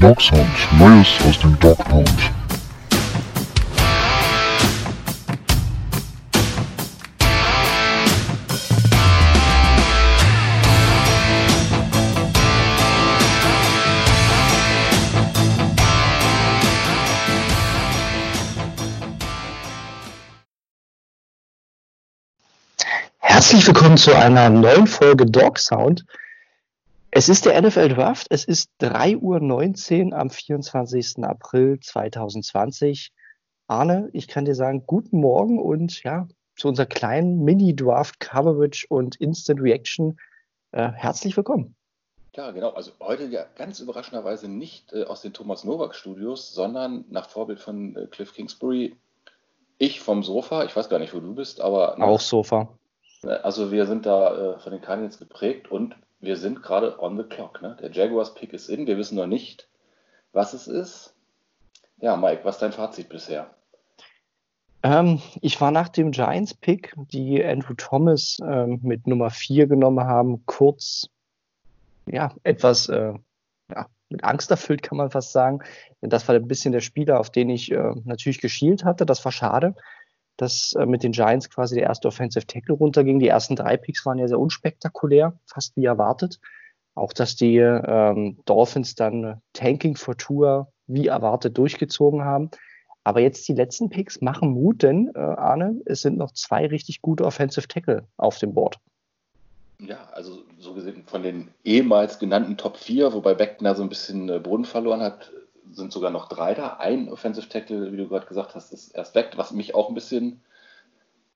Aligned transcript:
Dog 0.00 0.18
Neues 0.78 1.08
aus 1.28 1.38
dem 1.40 1.58
Dog. 1.58 1.76
Herzlich 23.18 23.66
willkommen 23.66 23.98
zu 23.98 24.14
einer 24.16 24.48
neuen 24.48 24.86
Folge 24.86 25.26
Dog 25.26 25.58
Sound. 25.58 26.06
Es 27.12 27.28
ist 27.28 27.44
der 27.44 27.60
NFL 27.60 27.88
Draft. 27.88 28.28
Es 28.30 28.44
ist 28.44 28.70
3.19 28.80 30.12
Uhr 30.12 30.16
am 30.16 30.30
24. 30.30 31.24
April 31.24 31.80
2020. 31.80 33.12
Arne, 33.66 34.08
ich 34.12 34.28
kann 34.28 34.44
dir 34.44 34.54
sagen, 34.54 34.84
guten 34.86 35.18
Morgen 35.18 35.58
und 35.58 36.04
ja, 36.04 36.28
zu 36.56 36.68
unserer 36.68 36.86
kleinen 36.86 37.42
Mini-Draft-Coverage 37.42 38.86
und 38.88 39.16
Instant 39.16 39.60
Reaction. 39.60 40.20
Äh, 40.70 40.92
herzlich 40.92 41.36
willkommen. 41.36 41.74
Ja, 42.36 42.52
genau. 42.52 42.70
Also 42.70 42.92
heute 43.00 43.26
ja 43.26 43.44
ganz 43.56 43.80
überraschenderweise 43.80 44.48
nicht 44.48 44.92
äh, 44.92 45.02
aus 45.02 45.20
den 45.20 45.32
Thomas 45.32 45.64
Nowak 45.64 45.96
Studios, 45.96 46.54
sondern 46.54 47.04
nach 47.10 47.28
Vorbild 47.28 47.58
von 47.58 47.96
äh, 47.96 48.06
Cliff 48.06 48.34
Kingsbury. 48.34 48.94
Ich 49.78 50.00
vom 50.00 50.22
Sofa. 50.22 50.64
Ich 50.64 50.76
weiß 50.76 50.88
gar 50.88 51.00
nicht, 51.00 51.12
wo 51.12 51.18
du 51.18 51.34
bist, 51.34 51.60
aber. 51.60 52.00
Auch 52.00 52.20
Sofa. 52.20 52.68
Äh, 53.24 53.30
also 53.30 53.72
wir 53.72 53.86
sind 53.86 54.06
da 54.06 54.54
äh, 54.54 54.58
von 54.60 54.70
den 54.70 54.80
Cardinals 54.80 55.18
geprägt 55.18 55.72
und 55.72 55.96
wir 56.20 56.36
sind 56.36 56.62
gerade 56.62 57.00
on 57.00 57.16
the 57.16 57.24
clock. 57.24 57.62
Ne? 57.62 57.76
Der 57.80 57.90
Jaguars 57.90 58.34
Pick 58.34 58.52
ist 58.52 58.68
in. 58.68 58.86
Wir 58.86 58.96
wissen 58.96 59.16
noch 59.16 59.26
nicht, 59.26 59.68
was 60.32 60.52
es 60.52 60.66
ist. 60.68 61.14
Ja, 61.98 62.16
Mike, 62.16 62.44
was 62.44 62.56
ist 62.56 62.62
dein 62.62 62.72
Fazit 62.72 63.08
bisher? 63.08 63.50
Ähm, 64.82 65.20
ich 65.42 65.60
war 65.60 65.70
nach 65.70 65.88
dem 65.88 66.10
Giants-Pick, 66.10 66.94
die 67.12 67.44
Andrew 67.44 67.74
Thomas 67.74 68.38
ähm, 68.42 68.80
mit 68.82 69.06
Nummer 69.06 69.30
4 69.30 69.66
genommen 69.66 70.06
haben, 70.06 70.46
kurz, 70.46 71.10
ja, 72.06 72.32
etwas 72.44 72.88
äh, 72.88 73.12
ja, 73.70 73.86
mit 74.08 74.24
Angst 74.24 74.50
erfüllt, 74.50 74.82
kann 74.82 74.96
man 74.96 75.10
fast 75.10 75.32
sagen. 75.32 75.60
Denn 76.00 76.08
das 76.08 76.26
war 76.28 76.34
ein 76.34 76.48
bisschen 76.48 76.72
der 76.72 76.80
Spieler, 76.80 77.20
auf 77.20 77.28
den 77.28 77.50
ich 77.50 77.70
äh, 77.70 77.92
natürlich 78.04 78.40
geschielt 78.40 78.84
hatte. 78.84 79.04
Das 79.04 79.22
war 79.24 79.32
schade 79.32 79.74
dass 80.40 80.74
äh, 80.74 80.86
mit 80.86 81.02
den 81.02 81.12
Giants 81.12 81.50
quasi 81.50 81.74
der 81.74 81.84
erste 81.84 82.08
Offensive 82.08 82.46
Tackle 82.46 82.74
runterging. 82.74 83.18
Die 83.18 83.28
ersten 83.28 83.56
drei 83.56 83.76
Picks 83.76 84.06
waren 84.06 84.18
ja 84.18 84.28
sehr 84.28 84.38
unspektakulär, 84.38 85.38
fast 85.46 85.76
wie 85.76 85.84
erwartet. 85.84 86.40
Auch, 86.94 87.12
dass 87.12 87.36
die 87.36 87.58
ähm, 87.58 88.38
Dolphins 88.46 88.94
dann 88.94 89.40
Tanking 89.52 89.96
for 89.96 90.16
Tour 90.16 90.72
wie 90.86 91.06
erwartet 91.06 91.56
durchgezogen 91.56 92.24
haben. 92.24 92.50
Aber 93.04 93.20
jetzt 93.20 93.48
die 93.48 93.54
letzten 93.54 93.90
Picks 93.90 94.20
machen 94.20 94.50
Mut, 94.50 94.82
denn, 94.82 95.10
äh, 95.14 95.18
Arne, 95.18 95.80
es 95.86 96.02
sind 96.02 96.18
noch 96.18 96.32
zwei 96.32 96.66
richtig 96.66 97.00
gute 97.00 97.24
Offensive 97.24 97.68
Tackle 97.68 98.04
auf 98.16 98.38
dem 98.38 98.54
Board. 98.54 98.78
Ja, 99.78 100.08
also 100.12 100.42
so 100.58 100.74
gesehen 100.74 101.04
von 101.06 101.22
den 101.22 101.48
ehemals 101.64 102.18
genannten 102.18 102.58
Top 102.58 102.76
4, 102.76 103.12
wobei 103.14 103.34
Beckton 103.34 103.64
da 103.64 103.74
so 103.74 103.82
ein 103.82 103.88
bisschen 103.88 104.28
äh, 104.28 104.38
Boden 104.38 104.66
verloren 104.66 105.00
hat, 105.00 105.32
sind 105.72 105.92
sogar 105.92 106.10
noch 106.10 106.28
drei 106.28 106.54
da. 106.54 106.76
Ein 106.78 107.08
Offensive 107.08 107.48
Tackle, 107.48 107.92
wie 107.92 107.96
du 107.96 108.08
gerade 108.08 108.26
gesagt 108.26 108.54
hast, 108.54 108.72
ist 108.72 108.94
erst 108.94 109.14
weg, 109.14 109.32
was 109.36 109.52
mich 109.52 109.74
auch 109.74 109.88
ein 109.88 109.94
bisschen, 109.94 110.42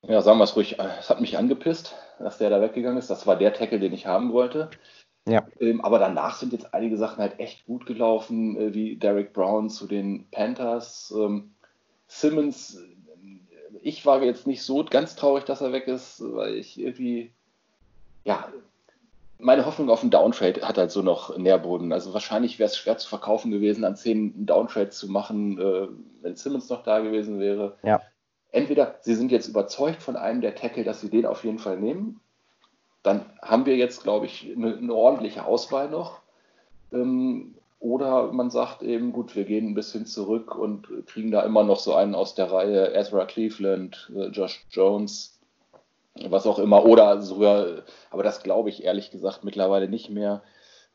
ja, 0.02 0.20
sagen 0.20 0.38
wir 0.38 0.44
es 0.44 0.56
ruhig, 0.56 0.78
es 0.78 1.10
hat 1.10 1.20
mich 1.20 1.38
angepisst, 1.38 1.94
dass 2.18 2.38
der 2.38 2.50
da 2.50 2.60
weggegangen 2.60 2.98
ist. 2.98 3.10
Das 3.10 3.26
war 3.26 3.36
der 3.36 3.52
Tackle, 3.52 3.80
den 3.80 3.92
ich 3.92 4.06
haben 4.06 4.32
wollte. 4.32 4.70
Ja. 5.26 5.46
Ähm, 5.58 5.80
aber 5.80 5.98
danach 5.98 6.36
sind 6.36 6.52
jetzt 6.52 6.74
einige 6.74 6.98
Sachen 6.98 7.18
halt 7.18 7.40
echt 7.40 7.66
gut 7.66 7.86
gelaufen, 7.86 8.56
äh, 8.56 8.74
wie 8.74 8.96
Derek 8.96 9.32
Brown 9.32 9.70
zu 9.70 9.86
den 9.86 10.28
Panthers. 10.30 11.14
Ähm, 11.16 11.54
Simmons, 12.08 12.76
äh, 12.76 13.78
ich 13.80 14.04
war 14.04 14.22
jetzt 14.22 14.46
nicht 14.46 14.62
so 14.62 14.84
ganz 14.84 15.16
traurig, 15.16 15.44
dass 15.44 15.62
er 15.62 15.72
weg 15.72 15.88
ist, 15.88 16.22
weil 16.22 16.56
ich 16.56 16.78
irgendwie, 16.78 17.32
ja, 18.24 18.48
meine 19.38 19.66
Hoffnung 19.66 19.90
auf 19.90 20.02
einen 20.02 20.10
Downtrade 20.10 20.62
hat 20.62 20.78
halt 20.78 20.90
so 20.90 21.02
noch 21.02 21.36
Nährboden. 21.36 21.92
Also 21.92 22.14
wahrscheinlich 22.14 22.58
wäre 22.58 22.68
es 22.68 22.76
schwer 22.76 22.98
zu 22.98 23.08
verkaufen 23.08 23.50
gewesen, 23.50 23.84
an 23.84 23.96
10 23.96 24.16
einen 24.16 24.46
Downtrade 24.46 24.90
zu 24.90 25.10
machen, 25.10 25.58
äh, 25.58 25.88
wenn 26.22 26.36
Simmons 26.36 26.68
noch 26.68 26.82
da 26.82 27.00
gewesen 27.00 27.40
wäre. 27.40 27.76
Ja. 27.82 28.00
Entweder 28.52 28.96
sie 29.00 29.14
sind 29.14 29.32
jetzt 29.32 29.48
überzeugt 29.48 30.02
von 30.02 30.16
einem 30.16 30.40
der 30.40 30.54
Tackle, 30.54 30.84
dass 30.84 31.00
sie 31.00 31.10
den 31.10 31.26
auf 31.26 31.44
jeden 31.44 31.58
Fall 31.58 31.78
nehmen. 31.78 32.20
Dann 33.02 33.26
haben 33.42 33.66
wir 33.66 33.76
jetzt, 33.76 34.02
glaube 34.02 34.26
ich, 34.26 34.50
eine, 34.56 34.76
eine 34.76 34.94
ordentliche 34.94 35.44
Auswahl 35.44 35.90
noch. 35.90 36.20
Ähm, 36.92 37.54
oder 37.80 38.32
man 38.32 38.50
sagt 38.50 38.82
eben, 38.82 39.12
gut, 39.12 39.36
wir 39.36 39.44
gehen 39.44 39.68
ein 39.68 39.74
bisschen 39.74 40.06
zurück 40.06 40.54
und 40.54 40.88
kriegen 41.06 41.30
da 41.30 41.42
immer 41.42 41.64
noch 41.64 41.78
so 41.78 41.94
einen 41.94 42.14
aus 42.14 42.34
der 42.34 42.50
Reihe 42.50 42.94
Ezra 42.94 43.26
Cleveland, 43.26 44.10
äh, 44.16 44.28
Josh 44.28 44.64
Jones, 44.70 45.33
was 46.28 46.46
auch 46.46 46.58
immer, 46.58 46.84
oder 46.84 47.20
sogar, 47.22 47.82
aber 48.10 48.22
das 48.22 48.42
glaube 48.42 48.68
ich 48.68 48.84
ehrlich 48.84 49.10
gesagt 49.10 49.44
mittlerweile 49.44 49.88
nicht 49.88 50.10
mehr. 50.10 50.42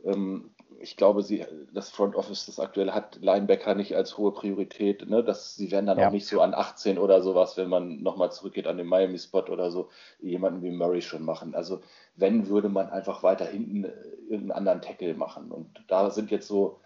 Ähm, 0.04 0.52
ich 0.82 0.96
glaube, 0.96 1.24
sie, 1.24 1.46
das 1.74 1.90
Front 1.90 2.16
Office, 2.16 2.46
das 2.46 2.60
aktuelle, 2.60 2.94
hat 2.94 3.20
Linebacker 3.22 3.76
nicht 3.76 3.96
als 3.96 4.18
hohe 4.18 4.32
Priorität. 4.32 5.08
Ne? 5.10 5.24
Das, 5.24 5.56
sie 5.56 5.72
werden 5.72 5.88
dann 5.88 6.00
ja. 6.00 6.08
auch 6.08 6.12
nicht 6.12 6.28
so 6.28 6.42
an 6.42 6.54
18 6.54 6.98
oder 6.98 7.22
sowas, 7.22 7.58
wenn 7.58 7.70
man 7.70 8.02
nochmal 8.02 8.32
zurückgeht 8.32 8.68
an 8.68 8.78
den 8.78 8.88
Miami-Spot 8.88 9.44
oder 9.44 9.72
so, 9.72 9.90
jemanden 10.22 10.64
wie 10.64 10.72
Murray 10.72 11.02
schon 11.02 11.24
machen. 11.24 11.54
Also, 11.54 11.82
wenn, 12.16 12.48
würde 12.48 12.70
man 12.70 12.90
einfach 12.90 13.24
weiter 13.24 13.46
hinten 13.46 13.86
äh, 13.86 13.92
irgendeinen 14.30 14.52
anderen 14.52 14.82
Tackle 14.82 15.14
machen. 15.16 15.52
Und 15.52 15.84
da 15.88 16.10
sind 16.12 16.32
jetzt 16.32 16.48
so, 16.48 16.80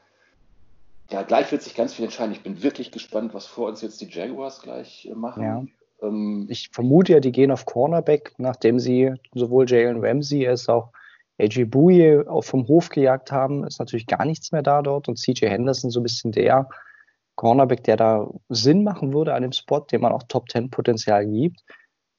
ja, 1.12 1.22
gleich 1.22 1.52
wird 1.52 1.62
sich 1.62 1.76
ganz 1.76 1.94
viel 1.94 2.06
entscheiden. 2.06 2.34
Ich 2.34 2.44
bin 2.44 2.64
wirklich 2.64 2.92
gespannt, 2.92 3.34
was 3.34 3.46
vor 3.46 3.68
uns 3.68 3.82
jetzt 3.82 4.02
die 4.02 4.10
Jaguars 4.10 4.62
gleich 4.62 5.06
äh, 5.06 5.14
machen. 5.14 5.44
Ja. 5.44 5.64
Ähm, 6.04 6.48
ich 6.50 6.70
vermute 6.72 7.14
ja, 7.14 7.20
die 7.20 7.32
gehen 7.32 7.52
auf 7.52 7.66
Cornerback, 7.66 8.34
nachdem 8.38 8.80
sie 8.80 9.14
sowohl 9.34 9.70
Jalen 9.70 10.04
Ramsey 10.04 10.48
als 10.48 10.70
auch 10.70 10.92
AJ 11.40 11.66
Bouye 11.66 12.24
vom 12.42 12.68
Hof 12.68 12.90
gejagt 12.90 13.32
haben, 13.32 13.66
ist 13.66 13.80
natürlich 13.80 14.06
gar 14.06 14.26
nichts 14.26 14.52
mehr 14.52 14.62
da 14.62 14.82
dort 14.82 15.08
und 15.08 15.18
CJ 15.18 15.48
Henderson 15.48 15.90
so 15.90 16.00
ein 16.00 16.04
bisschen 16.04 16.32
der 16.32 16.70
Cornerback, 17.36 17.84
der 17.84 17.98
da 17.98 18.30
Sinn 18.50 18.84
machen 18.84 19.14
würde 19.14 19.34
an 19.34 19.42
dem 19.42 19.52
Spot, 19.52 19.80
dem 19.80 20.02
man 20.02 20.12
auch 20.12 20.24
Top 20.28 20.50
10 20.50 20.70
Potenzial 20.70 21.26
gibt. 21.26 21.64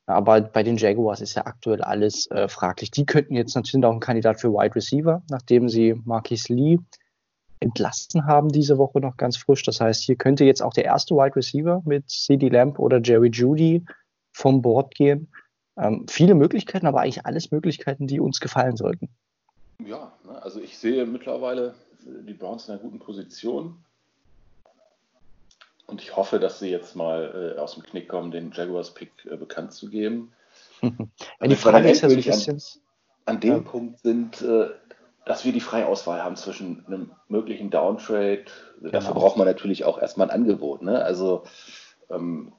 Aber 0.07 0.41
bei 0.41 0.63
den 0.63 0.77
Jaguars 0.77 1.21
ist 1.21 1.35
ja 1.35 1.47
aktuell 1.47 1.81
alles 1.83 2.31
äh, 2.31 2.49
fraglich. 2.49 2.91
Die 2.91 3.07
könnten 3.07 3.37
jetzt 3.37 3.55
natürlich 3.55 3.87
auch 3.87 3.93
ein 3.93 4.01
Kandidat 4.01 4.41
für 4.41 4.53
Wide 4.53 4.75
Receiver, 4.75 5.23
nachdem 5.31 5.69
sie 5.69 5.95
Marquis 6.05 6.49
Lee 6.49 6.79
entlassen 7.65 8.27
haben 8.27 8.51
diese 8.51 8.79
Woche 8.79 9.01
noch 9.01 9.17
ganz 9.17 9.37
frisch. 9.37 9.63
Das 9.65 9.81
heißt, 9.81 10.03
hier 10.05 10.17
könnte 10.17 10.45
jetzt 10.45 10.63
auch 10.63 10.73
der 10.73 10.85
erste 10.85 11.15
Wide 11.15 11.35
Receiver 11.35 11.83
mit 11.85 12.09
CD 12.09 12.49
Lamp 12.49 12.79
oder 12.79 13.01
Jerry 13.03 13.31
Judy 13.31 13.85
vom 14.33 14.63
Board 14.63 14.95
gehen. 14.95 15.29
Ähm, 15.77 16.07
viele 16.09 16.35
Möglichkeiten, 16.35 16.87
aber 16.87 17.01
eigentlich 17.01 17.27
alles 17.27 17.51
Möglichkeiten, 17.51 18.07
die 18.07 18.21
uns 18.21 18.39
gefallen 18.39 18.77
sollten. 18.77 19.09
Ja, 19.85 20.13
ne, 20.25 20.41
also 20.43 20.61
ich 20.61 20.79
sehe 20.79 21.05
mittlerweile 21.07 21.75
die 22.01 22.35
Browns 22.35 22.69
in 22.69 22.75
einer 22.75 22.83
guten 22.83 22.99
Position. 22.99 23.77
Und 25.87 26.01
ich 26.01 26.17
hoffe, 26.17 26.39
dass 26.39 26.61
sie 26.61 26.71
jetzt 26.71 26.97
mal 26.97 27.55
äh, 27.57 27.61
aus 27.61 27.75
dem 27.75 27.83
Knick 27.83 28.09
kommen, 28.09 28.31
den 28.31 28.53
Jaguars-Pick 28.53 29.11
äh, 29.31 29.37
bekannt 29.37 29.73
zu 29.73 29.91
geben. 29.91 30.33
Wenn 30.81 31.51
die 31.51 31.57
Frage 31.57 31.91
ist 31.91 32.03
ja 32.03 32.09
so 32.09 32.17
ein 32.17 32.23
bisschen. 32.23 32.63
An, 33.27 33.37
an 33.37 33.41
dem 33.41 33.53
ja. 33.53 33.59
Punkt 33.61 34.01
sind, 34.01 34.41
äh, 34.43 34.69
dass 35.27 35.45
wir 35.45 35.53
die 35.53 35.61
freie 35.61 35.87
Auswahl 35.87 36.23
haben 36.23 36.37
zwischen 36.37 36.85
einem 36.87 37.11
möglichen 37.29 37.71
Downtrade. 37.71 38.45
Genau. 38.79 38.91
Dafür 38.91 39.15
braucht 39.15 39.37
man 39.37 39.47
natürlich 39.47 39.85
auch 39.85 39.99
erstmal 40.01 40.31
ein 40.31 40.35
Angebot. 40.35 40.83
Ne? 40.83 41.03
Also, 41.03 41.45
ähm, 42.11 42.53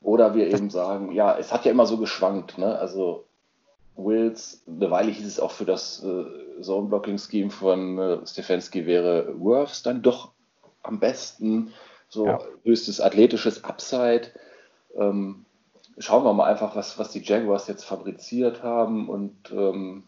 oder 0.00 0.34
wir 0.34 0.48
eben 0.48 0.70
sagen, 0.70 1.12
ja, 1.12 1.36
es 1.36 1.52
hat 1.52 1.64
ja 1.64 1.70
immer 1.70 1.86
so 1.86 1.98
geschwankt. 1.98 2.58
Ne? 2.58 2.78
Also, 2.78 3.24
Wills, 3.96 4.62
eine 4.66 4.90
Weile 4.90 5.10
hieß 5.10 5.26
es 5.26 5.40
auch 5.40 5.52
für 5.52 5.64
das 5.64 6.02
äh, 6.04 6.60
Zone-Blocking-Scheme 6.62 7.50
von 7.50 7.98
äh, 7.98 8.26
Stefanski 8.26 8.86
wäre 8.86 9.34
Worths 9.38 9.82
dann 9.82 10.02
doch 10.02 10.32
am 10.82 11.00
besten. 11.00 11.72
So 12.08 12.26
ja. 12.26 12.38
höchstes 12.62 13.00
athletisches 13.00 13.64
Upside. 13.64 14.28
Ähm, 14.96 15.44
schauen 15.98 16.24
wir 16.24 16.32
mal 16.32 16.50
einfach, 16.50 16.76
was, 16.76 16.98
was 16.98 17.10
die 17.10 17.22
Jaguars 17.22 17.66
jetzt 17.68 17.84
fabriziert 17.84 18.62
haben 18.62 19.08
und 19.08 19.50
ähm, 19.50 20.04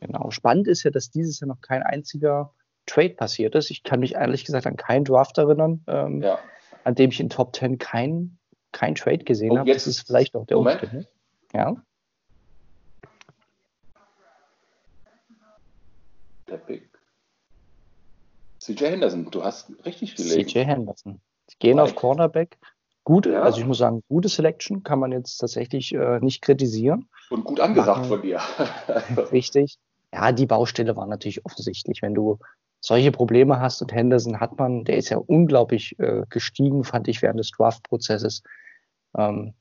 Genau. 0.00 0.30
Spannend 0.30 0.68
ist 0.68 0.82
ja, 0.84 0.90
dass 0.90 1.10
dieses 1.10 1.40
Jahr 1.40 1.48
noch 1.48 1.60
kein 1.60 1.82
einziger 1.82 2.52
Trade 2.86 3.10
passiert 3.10 3.54
ist. 3.54 3.70
Ich 3.70 3.82
kann 3.82 4.00
mich 4.00 4.14
ehrlich 4.14 4.44
gesagt 4.44 4.66
an 4.66 4.76
keinen 4.76 5.04
Draft 5.04 5.38
erinnern, 5.38 5.84
ähm, 5.86 6.22
ja. 6.22 6.38
an 6.84 6.94
dem 6.94 7.10
ich 7.10 7.20
in 7.20 7.28
Top 7.28 7.54
10 7.54 7.78
kein, 7.78 8.38
kein 8.72 8.94
Trade 8.94 9.24
gesehen 9.24 9.52
oh, 9.52 9.58
habe. 9.58 9.72
Das 9.72 9.86
ist 9.86 10.06
vielleicht 10.06 10.34
auch 10.34 10.46
der 10.46 10.56
Moment. 10.56 10.82
Umstand. 10.82 11.08
Ja. 11.52 11.76
Der 16.48 16.56
Pick. 16.56 16.88
CJ 18.58 18.84
Henderson, 18.84 19.30
du 19.30 19.44
hast 19.44 19.70
richtig 19.84 20.14
gelegt. 20.16 20.50
CJ 20.50 20.64
Henderson. 20.64 21.20
Sie 21.46 21.56
gehen 21.58 21.78
auf 21.78 21.94
Cornerback. 21.94 22.58
Gute, 23.04 23.32
ja. 23.32 23.42
also 23.42 23.60
ich 23.60 23.66
muss 23.66 23.78
sagen, 23.78 24.02
gute 24.08 24.28
Selection 24.28 24.82
kann 24.82 24.98
man 24.98 25.12
jetzt 25.12 25.38
tatsächlich 25.38 25.94
äh, 25.94 26.20
nicht 26.20 26.42
kritisieren. 26.42 27.08
Und 27.30 27.44
gut 27.44 27.60
angesagt 27.60 28.00
Machen, 28.00 28.08
von 28.08 28.22
dir. 28.22 28.40
richtig. 29.32 29.78
Ja, 30.12 30.32
die 30.32 30.46
Baustelle 30.46 30.96
war 30.96 31.06
natürlich 31.06 31.44
offensichtlich. 31.44 32.02
Wenn 32.02 32.14
du 32.14 32.38
solche 32.80 33.12
Probleme 33.12 33.60
hast 33.60 33.82
und 33.82 33.92
Henderson 33.92 34.40
hat 34.40 34.58
man, 34.58 34.84
der 34.84 34.96
ist 34.96 35.08
ja 35.08 35.18
unglaublich 35.18 35.98
äh, 35.98 36.22
gestiegen, 36.30 36.84
fand 36.84 37.08
ich, 37.08 37.22
während 37.22 37.40
des 37.40 37.50
Draft-Prozesses. 37.50 38.42
Ähm, 39.16 39.54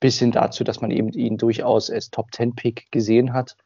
bis 0.00 0.18
hin 0.18 0.32
dazu, 0.32 0.64
dass 0.64 0.80
man 0.80 0.90
eben 0.90 1.10
ihn 1.10 1.38
durchaus 1.38 1.88
als 1.90 2.10
Top-10-Pick 2.10 2.90
gesehen 2.90 3.32
hat. 3.32 3.56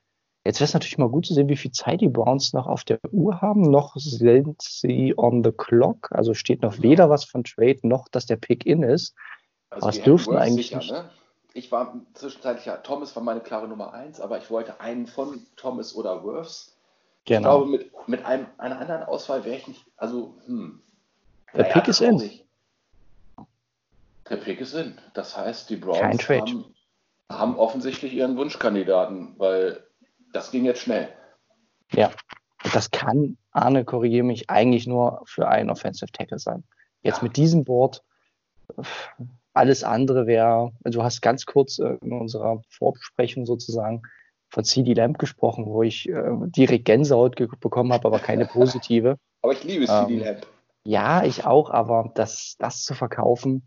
Jetzt 0.44 0.61
wäre 0.61 0.67
es 0.67 0.75
natürlich 0.75 0.99
mal 0.99 1.08
gut 1.08 1.26
zu 1.26 1.34
sehen, 1.34 1.49
wie 1.49 1.56
viel 1.56 1.73
Zeit 1.73 2.02
die 2.02 2.08
Browns 2.08 2.52
noch 2.52 2.69
auf 2.69 2.84
der 2.84 3.00
Uhr 3.11 3.40
haben. 3.40 3.62
Noch 3.62 3.96
sind 3.96 4.62
sie 4.62 5.14
on 5.17 5.43
the 5.43 5.50
clock, 5.50 6.12
also 6.12 6.34
steht 6.34 6.62
noch 6.62 6.81
weder 6.82 7.11
was 7.11 7.25
von 7.25 7.43
Trade 7.43 7.81
noch, 7.82 8.06
dass 8.08 8.26
der 8.26 8.37
Pick 8.37 8.64
in 8.64 8.82
ist. 8.82 9.17
Also 9.70 9.88
aber 9.88 9.96
es 9.96 10.02
dürften 10.02 10.37
eigentlich 10.37 10.69
sicher, 10.69 10.79
nicht. 10.79 10.93
Ne? 10.93 11.11
Ich 11.56 11.73
war 11.73 11.99
zwischenzeitlich, 12.12 12.67
ja, 12.67 12.76
Thomas 12.76 13.17
war 13.17 13.23
meine 13.23 13.41
klare 13.41 13.67
Nummer 13.67 13.94
eins, 13.94 14.20
aber 14.20 14.37
ich 14.37 14.50
wollte 14.50 14.79
einen 14.79 15.06
von 15.06 15.47
Thomas 15.56 15.94
oder 15.94 16.23
Worths. 16.23 16.76
Genau. 17.25 17.38
Ich 17.38 17.43
glaube, 17.43 17.70
mit, 17.70 18.08
mit 18.08 18.25
einem, 18.26 18.47
einer 18.58 18.79
anderen 18.79 19.05
Auswahl 19.05 19.43
wäre 19.47 19.56
ich 19.56 19.67
nicht, 19.67 19.82
also, 19.97 20.35
hm. 20.44 20.82
Der 21.55 21.62
naja, 21.62 21.73
Pick 21.73 21.88
ist 21.88 22.03
in. 22.03 22.31
Der 24.29 24.37
Pick 24.37 24.61
ist 24.61 24.75
in. 24.75 24.99
Das 25.14 25.35
heißt, 25.35 25.70
die 25.70 25.76
Browns 25.76 26.29
haben, 26.29 26.75
haben 27.31 27.56
offensichtlich 27.56 28.12
ihren 28.12 28.37
Wunschkandidaten, 28.37 29.35
weil 29.38 29.82
das 30.35 30.50
ging 30.50 30.67
jetzt 30.67 30.82
schnell. 30.82 31.08
Ja, 31.93 32.11
das 32.75 32.91
kann, 32.91 33.38
Arne, 33.53 33.87
korrigiere 33.87 34.26
mich, 34.26 34.50
eigentlich 34.50 34.87
nur 34.87 35.23
für 35.25 35.49
einen 35.49 35.70
Offensive 35.70 36.12
Tackle 36.12 36.38
sein. 36.38 36.64
Jetzt 37.00 37.19
ja. 37.19 37.23
mit 37.25 37.38
diesem 37.38 37.64
Board, 37.64 38.05
alles 39.56 39.85
andere 39.85 40.26
wäre, 40.26 40.73
also 40.85 40.99
du 40.99 41.03
hast 41.03 41.23
ganz 41.23 41.47
kurz 41.47 41.79
äh, 41.79 41.97
in 42.03 42.12
unserer 42.12 42.62
Vorbesprechung 42.69 43.47
sozusagen 43.47 44.03
von 44.49 44.64
CD 44.64 44.94
Lamp 44.94 45.19
gesprochen, 45.19 45.67
wo 45.67 45.82
ich 45.82 46.08
äh, 46.08 46.31
direkt 46.47 46.85
Gänsehaut 46.85 47.37
bekommen 47.61 47.93
habe, 47.93 48.06
aber 48.06 48.19
keine 48.19 48.47
positive. 48.47 49.17
aber 49.43 49.53
ich 49.53 49.64
liebe 49.64 49.87
CD 49.87 50.14
ähm, 50.14 50.20
Lamp. 50.20 50.47
Ja, 50.85 51.25
ich 51.25 51.44
auch, 51.44 51.70
aber 51.70 52.12
das, 52.14 52.56
das 52.58 52.85
zu 52.85 52.94
verkaufen, 52.94 53.67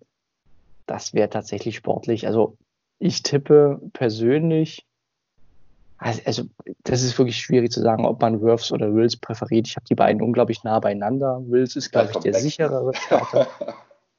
das 0.86 1.14
wäre 1.14 1.30
tatsächlich 1.30 1.76
sportlich. 1.76 2.28
Also 2.28 2.56
ich 3.00 3.24
tippe 3.24 3.82
persönlich, 3.94 4.86
also, 5.98 6.22
also, 6.26 6.44
das 6.84 7.04
ist 7.04 7.18
wirklich 7.18 7.38
schwierig 7.38 7.72
zu 7.72 7.82
sagen, 7.82 8.06
ob 8.06 8.22
man 8.22 8.42
Worths 8.42 8.72
oder 8.72 8.94
Wills 8.94 9.18
präferiert. 9.18 9.68
Ich 9.68 9.76
habe 9.76 9.86
die 9.86 9.96
beiden 9.96 10.22
unglaublich 10.22 10.64
nah 10.64 10.80
beieinander. 10.80 11.42
Wills 11.46 11.76
ist, 11.76 11.92
glaube 11.92 12.12
ich, 12.14 12.20
der 12.20 12.36
sicherere 12.36 12.94
Starter. 12.96 13.48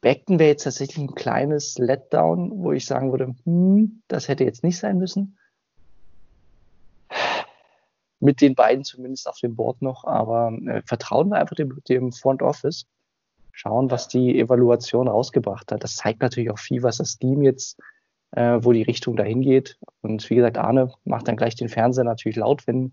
Beckton 0.01 0.39
wäre 0.39 0.51
jetzt 0.51 0.65
tatsächlich 0.65 0.99
ein 0.99 1.15
kleines 1.15 1.77
Letdown, 1.79 2.63
wo 2.63 2.73
ich 2.73 2.87
sagen 2.87 3.11
würde, 3.11 3.35
hm, 3.45 4.03
das 4.09 4.29
hätte 4.29 4.45
jetzt 4.45 4.65
nicht 4.65 4.79
sein 4.79 4.99
müssen. 4.99 5.39
Mit 8.19 8.41
den 8.41 8.55
beiden 8.55 8.85
zumindest 8.85 9.29
auf 9.29 9.39
dem 9.39 9.57
Board 9.57 9.83
noch, 9.83 10.05
aber 10.05 10.53
äh, 10.67 10.83
vertrauen 10.85 11.31
wir 11.31 11.39
einfach 11.39 11.57
dem, 11.57 11.81
dem 11.89 12.13
Front 12.13 12.43
Office. 12.43 12.87
Schauen, 13.53 13.91
was 13.91 14.09
die 14.09 14.39
Evaluation 14.39 15.09
rausgebracht 15.09 15.73
hat. 15.73 15.83
Das 15.85 15.97
zeigt 15.97 16.21
natürlich 16.21 16.51
auch 16.51 16.59
viel, 16.59 16.83
was 16.83 16.99
das 16.99 17.19
Team 17.19 17.43
jetzt 17.43 17.79
äh, 18.33 18.59
wo 18.61 18.73
die 18.73 18.83
Richtung 18.83 19.17
dahin 19.17 19.43
geht. 19.43 19.79
Und 20.03 20.29
wie 20.31 20.37
gesagt, 20.37 20.59
Arne 20.59 20.93
macht 21.05 21.29
dann 21.29 21.37
gleich 21.37 21.57
den 21.57 21.69
Fernseher 21.69 22.05
natürlich 22.05 22.37
laut, 22.37 22.67
wenn 22.67 22.93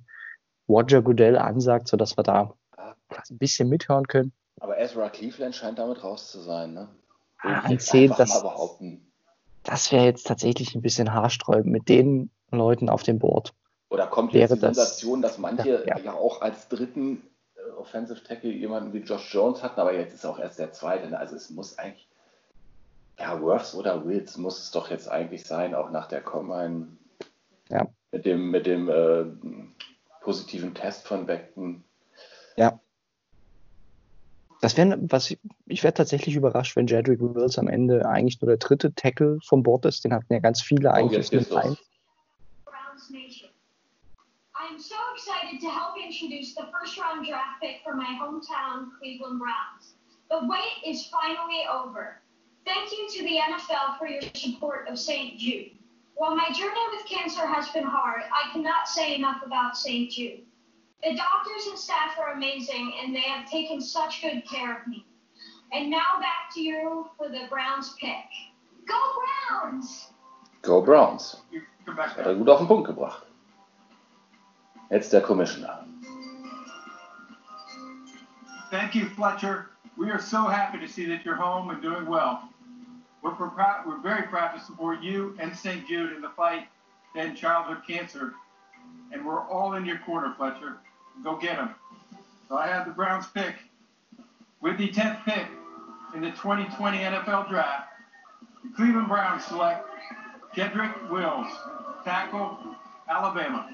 Roger 0.67 1.01
Goodell 1.01 1.37
ansagt, 1.37 1.87
sodass 1.87 2.17
wir 2.17 2.23
da 2.23 2.53
ein 2.75 3.37
bisschen 3.37 3.69
mithören 3.69 4.07
können. 4.07 4.33
Aber 4.59 4.79
Ezra 4.79 5.09
Cleveland 5.09 5.55
scheint 5.55 5.79
damit 5.79 6.03
raus 6.03 6.31
zu 6.31 6.39
sein, 6.39 6.73
ne? 6.73 6.87
Ah, 7.39 7.59
an 7.59 7.79
10, 7.79 8.13
das, 8.17 8.43
das 9.63 9.91
wäre 9.91 10.05
jetzt 10.05 10.25
tatsächlich 10.25 10.73
ein 10.73 10.81
bisschen 10.81 11.13
haarsträubend 11.13 11.67
mit 11.67 11.87
den 11.87 12.31
Leuten 12.51 12.89
auf 12.89 13.03
dem 13.03 13.19
Board. 13.19 13.53
Oder 13.89 14.07
kommt 14.07 14.33
jetzt 14.33 14.53
die 14.53 14.59
Sensation, 14.59 15.21
das, 15.21 15.33
dass 15.33 15.39
manche 15.39 15.85
ja, 15.85 15.97
ja. 15.97 15.99
ja, 15.99 16.13
auch 16.13 16.41
als 16.41 16.67
dritten 16.67 17.21
äh, 17.55 17.69
Offensive 17.79 18.23
Tackle 18.23 18.51
jemanden 18.51 18.91
wie 18.93 18.99
Josh 18.99 19.33
Jones 19.33 19.61
hatten, 19.61 19.79
aber 19.79 19.93
jetzt 19.93 20.13
ist 20.13 20.25
auch 20.25 20.39
erst 20.39 20.59
der 20.59 20.73
zweite. 20.73 21.09
Ne? 21.09 21.17
Also 21.17 21.35
es 21.35 21.49
muss 21.51 21.77
eigentlich 21.77 22.07
ja, 23.19 23.39
Worths 23.41 23.75
oder 23.75 24.05
Wills 24.05 24.37
muss 24.37 24.59
es 24.59 24.71
doch 24.71 24.89
jetzt 24.89 25.09
eigentlich 25.09 25.45
sein, 25.45 25.73
auch 25.73 25.89
nach 25.89 26.07
der 26.07 26.21
Combine. 26.21 26.87
Ja. 27.69 27.87
Mit 28.11 28.25
dem, 28.25 28.51
mit 28.51 28.65
dem 28.65 28.89
äh, 28.89 29.25
positiven 30.21 30.73
Test 30.73 31.07
von 31.07 31.25
Beckton. 31.25 31.83
Ja. 32.55 32.79
Das 34.61 34.75
wäre, 34.75 34.97
was 35.01 35.31
ich, 35.31 35.39
ich 35.67 35.83
wäre 35.83 35.93
tatsächlich 35.93 36.35
überrascht, 36.35 36.75
wenn 36.75 36.87
Jedrick 36.87 37.19
Wills 37.21 37.59
am 37.59 37.67
Ende 37.67 38.07
eigentlich 38.07 38.41
nur 38.41 38.49
der 38.49 38.57
dritte 38.57 38.93
Tackle 38.93 39.37
vom 39.43 39.61
Board 39.63 39.85
ist. 39.85 40.03
Den 40.03 40.13
hatten 40.13 40.33
ja 40.33 40.39
ganz 40.39 40.61
viele 40.61 40.89
oh, 40.89 40.93
eigentlich 40.93 41.31
mit 41.31 41.51
rein. 41.53 41.77
I'm 44.59 44.79
so 44.79 44.95
excited 45.13 45.61
to 45.61 45.69
help 45.69 45.95
introduce 45.97 46.55
the 46.55 46.65
first 46.71 46.97
round 46.99 47.25
draft 47.25 47.61
pick 47.61 47.81
for 47.83 47.95
my 47.95 48.17
hometown 48.19 48.89
Cleveland 48.99 49.39
Browns. 49.39 49.93
The 50.29 50.39
wait 50.47 50.83
is 50.85 51.05
finally 51.05 51.63
over. 51.71 52.19
Thank 52.65 52.91
you 52.91 53.07
to 53.07 53.23
the 53.23 53.37
NFL 53.37 53.97
for 53.97 54.07
your 54.07 54.21
support 54.33 54.89
of 54.89 54.99
St. 54.99 55.39
Jude. 55.39 55.71
While 56.15 56.35
my 56.35 56.49
journey 56.51 56.81
with 56.91 57.05
cancer 57.05 57.45
has 57.45 57.69
been 57.69 57.85
hard, 57.85 58.23
I 58.33 58.51
cannot 58.51 58.87
say 58.87 59.15
enough 59.15 59.41
about 59.45 59.77
St. 59.77 60.11
Jude. 60.11 60.46
The 61.03 61.15
doctors 61.15 61.67
and 61.69 61.77
staff 61.77 62.17
are 62.19 62.33
amazing, 62.33 62.93
and 63.01 63.15
they 63.15 63.21
have 63.21 63.49
taken 63.49 63.79
such 63.79 64.21
good 64.21 64.43
care 64.49 64.81
of 64.81 64.87
me. 64.87 65.05
And 65.71 65.89
now 65.89 66.19
back 66.19 66.53
to 66.55 66.61
you 66.61 67.07
for 67.17 67.29
the 67.29 67.45
Browns 67.49 67.95
pick. 67.99 68.25
Go 68.87 68.99
Browns! 69.49 70.07
Go 70.61 70.81
Browns. 70.81 71.37
Hat 71.85 72.25
er 72.25 72.35
gut 72.35 72.49
auf 72.49 72.59
den 72.59 72.67
Punkt 72.67 72.87
gebracht. 72.87 73.25
Jetzt 74.89 75.11
der 75.13 75.21
Commissioner. 75.21 75.85
Thank 78.71 78.95
you, 78.95 79.05
Fletcher. 79.09 79.69
We 79.97 80.09
are 80.11 80.19
so 80.19 80.47
happy 80.47 80.79
to 80.79 80.87
see 80.87 81.05
that 81.05 81.23
you're 81.23 81.35
home 81.35 81.69
and 81.69 81.81
doing 81.81 82.05
well. 82.05 82.49
We're, 83.21 83.31
proud, 83.31 83.85
we're 83.87 84.01
very 84.01 84.23
proud 84.27 84.53
to 84.53 84.59
support 84.59 85.01
you 85.01 85.35
and 85.39 85.55
St. 85.55 85.87
Jude 85.87 86.13
in 86.13 86.21
the 86.21 86.29
fight 86.29 86.67
to 87.15 87.21
end 87.21 87.37
childhood 87.37 87.81
cancer. 87.87 88.33
And 89.11 89.25
we're 89.25 89.41
all 89.41 89.73
in 89.75 89.85
your 89.85 89.99
corner, 89.99 90.33
Fletcher. 90.37 90.77
Go 91.23 91.35
get 91.35 91.57
them. 91.57 91.75
So 92.47 92.57
I 92.57 92.67
have 92.67 92.85
the 92.85 92.93
Browns 92.93 93.27
pick. 93.27 93.55
With 94.61 94.77
the 94.77 94.89
10th 94.89 95.23
pick 95.23 95.45
in 96.15 96.21
the 96.21 96.31
2020 96.31 96.97
NFL 96.97 97.49
Draft, 97.49 97.89
the 98.63 98.75
Cleveland 98.75 99.07
Browns 99.07 99.45
select 99.45 99.85
Jedrick 100.55 101.11
Wills, 101.11 101.47
tackle, 102.03 102.57
Alabama. 103.07 103.69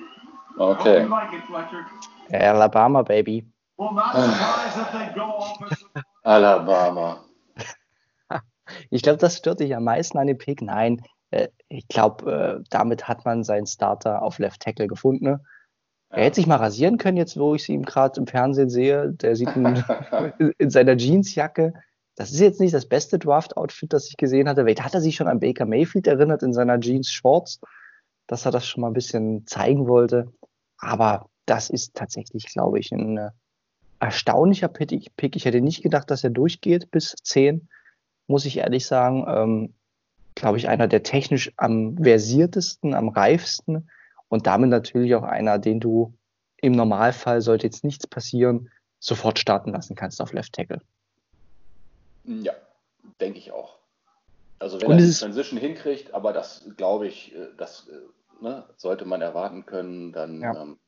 Okay. 0.60 0.84
hope 0.84 1.02
you 1.04 1.08
like 1.10 1.34
it, 1.34 1.44
Fletcher. 1.48 1.86
Alabama, 2.34 3.04
baby. 3.04 3.46
Well, 3.78 3.94
not 3.94 4.14
surprised 4.16 4.78
if 4.78 4.92
they 4.92 5.16
go 5.16 5.38
offensive. 5.38 5.88
Alabama. 6.26 7.24
Ich 8.90 9.04
glaube, 9.04 9.18
das 9.18 9.38
stört 9.38 9.60
dich 9.60 9.76
am 9.76 9.84
meisten 9.84 10.18
an 10.18 10.28
dem 10.28 10.38
Pick. 10.38 10.62
Nein, 10.62 11.02
äh, 11.32 11.50
ich 11.68 11.88
glaube, 11.90 12.32
äh, 12.32 12.64
damit 12.70 13.08
hat 13.10 13.26
man 13.26 13.44
seinen 13.44 13.68
Starter 13.68 14.22
auf 14.22 14.40
Left 14.40 14.62
Tackle 14.62 14.88
gefunden. 14.88 15.40
Er 16.14 16.26
hätte 16.26 16.36
sich 16.36 16.48
mal 16.48 16.58
rasieren 16.58 16.98
können, 16.98 17.18
jetzt 17.18 17.38
wo 17.38 17.56
ich 17.56 17.68
ihn 17.70 17.84
gerade 17.84 18.20
im 18.20 18.28
Fernsehen 18.28 18.70
sehe. 18.70 19.12
Der 19.14 19.36
sieht 19.36 19.56
in, 19.56 19.84
in 20.58 20.70
seiner 20.70 20.96
Jeansjacke. 20.96 21.74
Das 22.16 22.32
ist 22.32 22.40
jetzt 22.40 22.60
nicht 22.60 22.74
das 22.74 22.86
beste 22.86 23.18
Draft-Outfit, 23.18 23.92
das 23.92 24.08
ich 24.10 24.18
gesehen 24.18 24.48
hatte. 24.48 24.64
Vielleicht 24.64 24.84
hat 24.84 24.94
er 24.94 25.02
sich 25.02 25.16
schon 25.16 25.28
an 25.28 25.40
Baker 25.40 25.66
Mayfield 25.66 26.06
erinnert 26.06 26.44
in 26.44 26.54
seiner 26.54 26.80
Jeans-Shorts, 26.80 27.60
dass 28.28 28.46
er 28.46 28.52
das 28.52 28.68
schon 28.68 28.82
mal 28.82 28.88
ein 28.88 28.94
bisschen 28.94 29.48
zeigen 29.48 29.88
wollte. 29.88 30.32
Aber 30.78 31.30
das 31.48 31.70
ist 31.70 31.96
tatsächlich, 31.96 32.46
glaube 32.46 32.80
ich, 32.80 32.92
ein 32.92 33.18
äh, 33.18 33.32
erstaunlicher 34.00 34.68
Pick. 34.68 35.36
Ich 35.36 35.46
hätte 35.46 35.62
nicht 35.62 35.82
gedacht, 35.82 36.12
dass 36.12 36.24
er 36.24 36.30
durchgeht 36.30 36.92
bis 36.92 37.16
10 37.24 37.68
muss 38.28 38.46
ich 38.46 38.58
ehrlich 38.58 38.86
sagen, 38.86 39.26
ähm, 39.28 39.74
glaube 40.36 40.58
ich, 40.58 40.68
einer 40.68 40.88
der 40.88 41.04
technisch 41.04 41.52
am 41.58 41.98
versiertesten, 41.98 42.94
am 42.94 43.10
reifsten 43.10 43.90
und 44.34 44.48
damit 44.48 44.72
natürlich 44.72 45.14
auch 45.14 45.22
einer, 45.22 45.60
den 45.60 45.80
du 45.80 46.12
im 46.58 46.72
Normalfall, 46.72 47.44
sollte 47.44 47.68
jetzt 47.68 47.84
nichts 47.84 48.08
passieren, 48.08 48.72
sofort 48.98 49.38
starten 49.38 49.72
lassen 49.72 49.96
kannst 49.96 50.20
auf 50.20 50.34
Left 50.34 50.54
Tackle. 50.54 50.82
Ja, 52.24 52.54
denke 53.22 53.38
ich 53.38 53.52
auch. 53.52 53.78
Also 54.58 54.82
wenn 54.82 54.88
und 54.88 54.98
er 54.98 55.06
die 55.06 55.14
Transition 55.14 55.60
hinkriegt, 55.60 56.16
aber 56.16 56.34
das 56.34 56.68
glaube 56.78 57.06
ich, 57.06 57.36
äh, 57.36 57.50
das 57.58 57.88
äh, 57.90 58.44
ne, 58.44 58.64
sollte 58.76 59.06
man 59.06 59.22
erwarten 59.22 59.68
können, 59.68 60.14
dann, 60.14 60.42
ja. 60.42 60.60
ähm, 60.60 60.80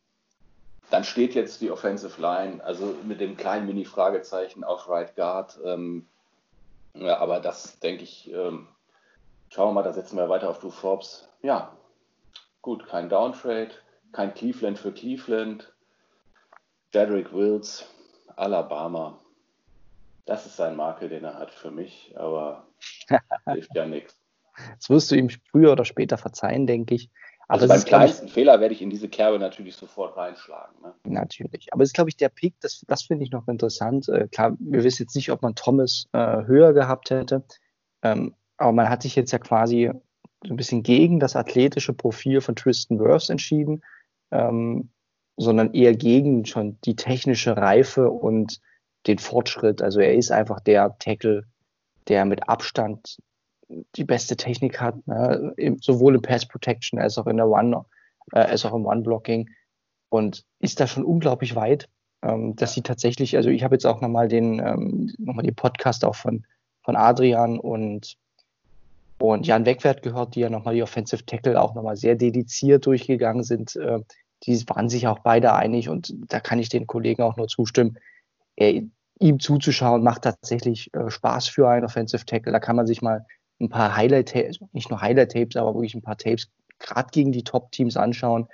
dann 0.89 1.03
steht 1.03 1.35
jetzt 1.35 1.61
die 1.61 1.69
Offensive 1.69 2.19
Line, 2.19 2.63
also 2.63 2.95
mit 3.03 3.21
dem 3.21 3.37
kleinen 3.37 3.67
Mini-Fragezeichen 3.67 4.63
auf 4.63 4.89
Right 4.89 5.15
Guard, 5.15 5.59
ähm, 5.63 6.07
ja, 6.95 7.19
aber 7.19 7.39
das 7.41 7.77
denke 7.77 8.05
ich, 8.05 8.27
ähm, 8.33 8.69
schauen 9.49 9.67
wir 9.67 9.73
mal, 9.73 9.83
da 9.83 9.93
setzen 9.93 10.17
wir 10.17 10.29
weiter 10.29 10.49
auf 10.49 10.57
Drew 10.57 10.71
Forbes. 10.71 11.29
Ja, 11.43 11.77
gut, 12.65 12.88
kein 12.88 13.10
Downtrade, 13.10 13.69
kein 14.12 14.34
Cleveland 14.34 14.79
für 14.79 14.91
Cleveland. 14.91 15.72
Jedrick 16.91 17.31
Wills, 17.31 17.86
Alabama. 18.36 19.19
Das 20.25 20.48
ist 20.48 20.57
sein 20.57 20.75
Makel, 20.75 21.10
den 21.10 21.24
er 21.24 21.38
hat 21.38 21.51
für 21.51 21.69
mich, 21.69 22.12
aber 22.17 22.65
hilft 23.45 23.75
ja 23.75 23.86
nichts. 23.86 24.17
Das 24.77 24.89
wirst 24.89 25.12
du 25.12 25.15
ihm 25.15 25.29
früher 25.51 25.74
oder 25.74 25.86
später 25.86 26.17
verzeihen, 26.17 26.65
denke 26.65 26.95
ich. 26.95 27.12
Also 27.48 27.67
beim 27.67 27.84
kleinsten 27.84 28.25
ich, 28.25 28.34
Fehler 28.34 28.60
werde 28.60 28.74
ich 28.74 28.81
in 28.81 28.89
diese 28.89 29.10
Kerbe 29.10 29.38
natürlich 29.38 29.75
sofort 29.75 30.17
reinschlagen. 30.17 30.81
Ne? 30.81 30.95
Natürlich. 31.03 31.72
Aber 31.72 31.84
es 31.84 31.89
ist, 31.89 31.93
glaube 31.93 32.10
ich, 32.10 32.17
der 32.17 32.29
Pick, 32.29 32.55
das, 32.62 32.84
das 32.88 33.03
finde 33.03 33.25
ich 33.25 33.31
noch 33.31 33.48
interessant. 33.48 34.10
Äh, 34.10 34.27
klar, 34.29 34.55
wir 34.57 34.84
wissen 34.84 35.03
jetzt 35.03 35.15
nicht, 35.15 35.31
ob 35.31 35.43
man 35.43 35.53
Thomas 35.53 36.07
äh, 36.13 36.43
höher 36.45 36.74
gehabt 36.74 37.12
hätte. 37.12 37.43
Ähm, 38.01 38.34
aber 38.57 38.72
man 38.72 38.89
hat 38.89 39.03
sich 39.03 39.15
jetzt 39.15 39.31
ja 39.31 39.38
quasi 39.38 39.91
ein 40.49 40.57
bisschen 40.57 40.83
gegen 40.83 41.19
das 41.19 41.35
athletische 41.35 41.93
Profil 41.93 42.41
von 42.41 42.55
Tristan 42.55 42.99
Wirfs 42.99 43.29
entschieden, 43.29 43.83
ähm, 44.31 44.89
sondern 45.37 45.73
eher 45.73 45.95
gegen 45.95 46.45
schon 46.45 46.79
die 46.85 46.95
technische 46.95 47.57
Reife 47.57 48.09
und 48.09 48.61
den 49.07 49.17
Fortschritt. 49.17 49.81
Also 49.81 49.99
er 49.99 50.15
ist 50.15 50.31
einfach 50.31 50.59
der 50.59 50.97
Tackle, 50.99 51.43
der 52.07 52.25
mit 52.25 52.47
Abstand 52.47 53.17
die 53.95 54.03
beste 54.03 54.37
Technik 54.37 54.79
hat, 54.79 55.07
ne? 55.07 55.53
sowohl 55.81 56.15
im 56.15 56.21
Pass 56.21 56.47
Protection 56.47 56.99
als 56.99 57.17
auch 57.17 57.27
in 57.27 57.37
der 57.37 57.47
One, 57.47 57.85
äh, 58.33 58.39
als 58.39 58.65
auch 58.65 58.73
im 58.73 58.85
One 58.85 59.01
Blocking 59.01 59.49
und 60.09 60.45
ist 60.59 60.79
da 60.79 60.87
schon 60.87 61.03
unglaublich 61.03 61.55
weit, 61.55 61.89
ähm, 62.21 62.55
dass 62.55 62.73
sie 62.73 62.81
tatsächlich, 62.81 63.35
also 63.35 63.49
ich 63.49 63.63
habe 63.63 63.75
jetzt 63.75 63.85
auch 63.85 64.01
nochmal 64.01 64.27
den, 64.27 64.59
ähm, 64.59 65.13
nochmal 65.17 65.45
den 65.45 65.55
Podcast 65.55 66.05
auch 66.05 66.15
von, 66.15 66.45
von 66.83 66.95
Adrian 66.95 67.59
und, 67.59 68.17
und 69.17 69.48
Jan 69.48 69.65
Wegwert 69.65 70.01
gehört, 70.01 70.36
die 70.36 70.41
ja 70.41 70.50
nochmal 70.50 70.75
die 70.75 70.84
Offensive 70.84 71.25
Tackle 71.25 71.60
auch 71.60 71.74
nochmal 71.74 71.95
sehr 71.95 72.15
dediziert 72.15 72.86
durchgegangen 72.86 73.43
sind. 73.43 73.75
Äh, 73.75 74.00
die 74.43 74.69
waren 74.69 74.89
sich 74.89 75.07
auch 75.07 75.19
beide 75.19 75.53
einig 75.53 75.89
und 75.89 76.13
da 76.27 76.39
kann 76.39 76.60
ich 76.60 76.69
den 76.69 76.88
Kollegen 76.88 77.24
auch 77.24 77.38
nur 77.38 77.48
zustimmen. 77.48 77.98
Er, 78.55 78.81
ihm 79.19 79.39
zuzuschauen 79.39 80.03
macht 80.03 80.24
tatsächlich 80.24 80.93
äh, 80.93 81.10
Spaß 81.10 81.48
für 81.48 81.69
einen 81.69 81.86
Offensive 81.86 82.25
Tackle. 82.25 82.51
Da 82.51 82.60
kann 82.60 82.75
man 82.75 82.88
sich 82.88 83.01
mal 83.01 83.25
ein 83.60 83.69
paar 83.69 83.95
Highlight-Tapes, 83.95 84.60
nicht 84.74 84.89
nur 84.89 85.01
Highlight-Tapes, 85.01 85.55
aber 85.55 85.74
wirklich 85.74 85.95
ein 85.95 86.01
paar 86.01 86.17
Tapes 86.17 86.50
gerade 86.79 87.10
gegen 87.12 87.31
die 87.31 87.43
Top-Teams 87.43 87.95
anschauen. 87.95 88.48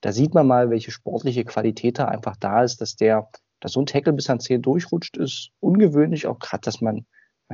Da 0.00 0.12
sieht 0.12 0.34
man 0.34 0.46
mal, 0.46 0.70
welche 0.70 0.90
sportliche 0.90 1.44
Qualität 1.44 1.98
da 1.98 2.06
einfach 2.06 2.36
da 2.36 2.64
ist, 2.64 2.80
dass 2.80 2.96
der, 2.96 3.28
dass 3.60 3.72
so 3.72 3.80
ein 3.80 3.86
Tackle 3.86 4.12
bis 4.12 4.28
an 4.28 4.40
10 4.40 4.62
durchrutscht, 4.62 5.16
ist 5.16 5.50
ungewöhnlich, 5.60 6.26
auch 6.26 6.40
gerade, 6.40 6.62
dass 6.62 6.80
man 6.80 7.06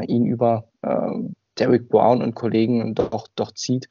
ihn 0.06 0.25
über 0.25 0.68
äh, 0.83 1.11
Derek 1.58 1.88
Brown 1.88 2.23
und 2.23 2.34
Kollegen 2.34 2.94
doch, 2.94 3.28
doch 3.34 3.52
zieht. 3.52 3.88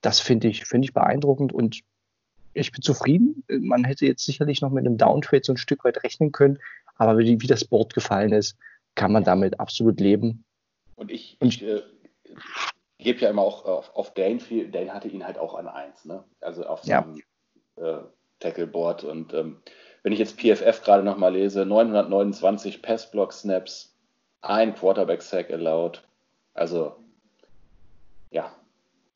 Das 0.00 0.20
finde 0.20 0.48
ich, 0.48 0.64
finde 0.64 0.86
ich 0.86 0.94
beeindruckend 0.94 1.52
und 1.52 1.80
ich 2.52 2.72
bin 2.72 2.82
zufrieden. 2.82 3.44
Man 3.48 3.84
hätte 3.84 4.06
jetzt 4.06 4.24
sicherlich 4.24 4.60
noch 4.60 4.70
mit 4.70 4.86
einem 4.86 4.98
Downtrade 4.98 5.42
so 5.44 5.52
ein 5.52 5.58
Stück 5.58 5.84
weit 5.84 6.02
rechnen 6.02 6.32
können, 6.32 6.58
aber 6.96 7.18
wie, 7.18 7.40
wie 7.40 7.46
das 7.46 7.64
Board 7.64 7.94
gefallen 7.94 8.32
ist, 8.32 8.56
kann 8.94 9.12
man 9.12 9.24
damit 9.24 9.60
absolut 9.60 10.00
leben. 10.00 10.44
Und 10.96 11.10
ich, 11.10 11.36
ich 11.40 11.62
äh, 11.62 11.82
gebe 12.98 13.20
ja 13.20 13.30
immer 13.30 13.42
auch 13.42 13.64
auf, 13.64 13.94
auf 13.94 14.14
Dane 14.14 14.40
viel. 14.40 14.70
Dane 14.70 14.92
hatte 14.92 15.08
ihn 15.08 15.26
halt 15.26 15.38
auch 15.38 15.54
an 15.54 15.68
1, 15.68 16.04
ne? 16.04 16.24
Also 16.40 16.64
auf 16.66 16.82
seinem 16.82 17.22
ja. 17.78 17.98
äh, 17.98 18.02
Tackleboard. 18.40 19.04
Und 19.04 19.32
ähm, 19.32 19.62
wenn 20.02 20.12
ich 20.12 20.18
jetzt 20.18 20.38
PFF 20.38 20.82
gerade 20.82 21.02
nochmal 21.02 21.32
lese, 21.32 21.64
929 21.64 22.82
Passblock-Snaps, 22.82 23.94
ein 24.42 24.74
Quarterback-Sack 24.74 25.50
allowed. 25.50 26.02
Also, 26.60 26.96
ja. 28.30 28.52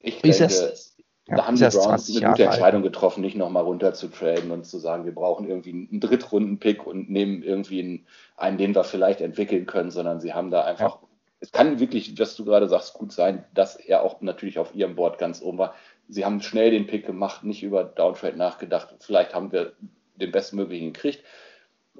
Ich 0.00 0.20
denke, 0.20 0.38
das, 0.38 0.96
ja, 1.26 1.36
da 1.36 1.46
haben 1.46 1.56
die 1.56 1.64
Browns 1.64 2.10
eine 2.10 2.26
gute 2.30 2.44
Entscheidung 2.44 2.82
alt. 2.82 2.92
getroffen, 2.92 3.20
nicht 3.20 3.36
nochmal 3.36 3.64
runter 3.64 3.94
zu 3.94 4.08
traden 4.08 4.50
und 4.50 4.64
zu 4.64 4.78
sagen, 4.78 5.04
wir 5.04 5.14
brauchen 5.14 5.48
irgendwie 5.48 5.70
einen 5.70 6.00
Drittrunden-Pick 6.00 6.86
und 6.86 7.10
nehmen 7.10 7.42
irgendwie 7.42 7.80
einen, 7.80 8.06
einen, 8.36 8.58
den 8.58 8.74
wir 8.74 8.84
vielleicht 8.84 9.20
entwickeln 9.20 9.66
können, 9.66 9.90
sondern 9.90 10.20
sie 10.20 10.32
haben 10.32 10.50
da 10.50 10.64
einfach 10.64 11.02
ja 11.02 11.08
es 11.44 11.52
kann 11.52 11.78
wirklich, 11.78 12.18
was 12.18 12.36
du 12.36 12.46
gerade 12.46 12.68
sagst, 12.68 12.94
gut 12.94 13.12
sein, 13.12 13.44
dass 13.52 13.76
er 13.76 14.02
auch 14.02 14.22
natürlich 14.22 14.58
auf 14.58 14.74
ihrem 14.74 14.94
Board 14.94 15.18
ganz 15.18 15.42
oben 15.42 15.58
war. 15.58 15.74
Sie 16.08 16.24
haben 16.24 16.40
schnell 16.40 16.70
den 16.70 16.86
Pick 16.86 17.04
gemacht, 17.04 17.44
nicht 17.44 17.62
über 17.62 17.84
Downtrade 17.84 18.38
nachgedacht. 18.38 18.94
Vielleicht 19.00 19.34
haben 19.34 19.52
wir 19.52 19.74
den 20.16 20.32
bestmöglichen 20.32 20.94
gekriegt. 20.94 21.22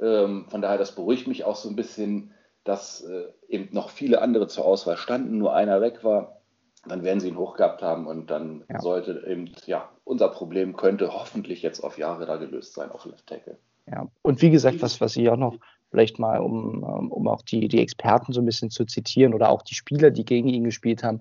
Ähm, 0.01 0.47
von 0.49 0.63
daher, 0.63 0.79
das 0.79 0.95
beruhigt 0.95 1.27
mich 1.27 1.45
auch 1.45 1.57
so 1.57 1.69
ein 1.69 1.77
bisschen, 1.77 2.33
dass 2.65 3.03
äh, 3.03 3.25
eben 3.49 3.69
noch 3.73 3.91
viele 3.91 4.21
andere 4.21 4.49
zur 4.49 4.65
Auswahl 4.65 4.97
standen, 4.97 5.39
nur 5.39 5.55
einer 5.55 5.81
weg 5.81 6.03
war. 6.03 6.41
Dann 6.87 7.03
werden 7.03 7.21
sie 7.21 7.29
ihn 7.29 7.39
hochgehabt 7.39 7.83
haben 7.83 8.07
und 8.07 8.31
dann 8.31 8.65
ja. 8.69 8.81
sollte 8.81 9.25
eben, 9.27 9.51
ja, 9.67 9.89
unser 10.05 10.29
Problem 10.29 10.77
könnte 10.77 11.15
hoffentlich 11.15 11.63
jetzt 11.63 11.81
auf 11.81 11.99
Jahre 11.99 12.27
da 12.27 12.37
gelöst 12.37 12.75
sein 12.75 12.91
auf 12.91 13.07
Left 13.07 13.27
Tackle. 13.27 13.59
Ja, 13.87 14.09
und 14.23 14.41
wie 14.43 14.51
gesagt, 14.51 14.83
was, 14.83 15.01
was 15.01 15.17
ich 15.17 15.29
auch 15.29 15.37
noch 15.37 15.59
vielleicht 15.91 16.19
mal, 16.19 16.41
um, 16.41 16.85
ähm, 16.85 17.13
um 17.13 17.29
auch 17.29 17.43
die, 17.43 17.69
die 17.69 17.81
Experten 17.81 18.33
so 18.33 18.41
ein 18.41 18.47
bisschen 18.47 18.71
zu 18.71 18.85
zitieren 18.85 19.35
oder 19.35 19.51
auch 19.51 19.63
die 19.63 19.75
Spieler, 19.75 20.11
die 20.11 20.25
gegen 20.25 20.49
ihn 20.49 20.65
gespielt 20.65 21.05
haben. 21.05 21.21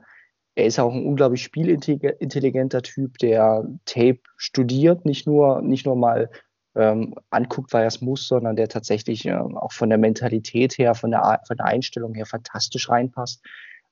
Er 0.56 0.66
ist 0.66 0.80
auch 0.80 0.94
ein 0.94 1.06
unglaublich 1.06 1.44
spielintelligenter 1.44 2.82
Typ, 2.82 3.18
der 3.18 3.68
Tape 3.86 4.20
studiert, 4.38 5.06
nicht 5.06 5.28
nur, 5.28 5.62
nicht 5.62 5.86
nur 5.86 5.96
mal 5.96 6.30
ähm, 6.75 7.15
anguckt, 7.30 7.74
weil 7.74 7.84
er 7.84 7.88
es 7.88 8.01
muss, 8.01 8.27
sondern 8.27 8.56
der 8.56 8.68
tatsächlich 8.68 9.25
ähm, 9.25 9.58
auch 9.58 9.72
von 9.72 9.89
der 9.89 9.98
Mentalität 9.98 10.77
her, 10.77 10.96
von 10.96 11.12
der, 11.12 11.42
von 11.48 11.58
der 11.58 11.65
Einstellung 11.65 12.13
her 12.13 12.25
fantastisch 12.25 12.89
reinpasst. 12.89 13.44